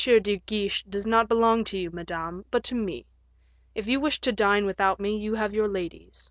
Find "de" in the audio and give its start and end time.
0.23-0.37